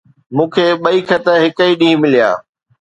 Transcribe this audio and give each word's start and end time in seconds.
مون 0.35 0.47
کي 0.53 0.65
ٻئي 0.83 0.99
خط 1.07 1.25
هڪ 1.43 1.57
ئي 1.65 1.71
ڏينهن 1.79 2.01
مليا 2.01 2.29